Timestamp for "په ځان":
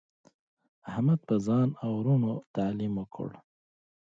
1.27-1.67